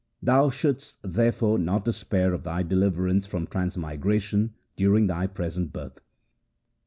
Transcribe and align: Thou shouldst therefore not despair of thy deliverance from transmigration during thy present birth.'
Thou 0.19 0.49
shouldst 0.49 0.97
therefore 1.03 1.59
not 1.59 1.85
despair 1.85 2.33
of 2.33 2.41
thy 2.43 2.63
deliverance 2.63 3.27
from 3.27 3.45
transmigration 3.45 4.55
during 4.75 5.05
thy 5.05 5.27
present 5.27 5.71
birth.' 5.71 6.01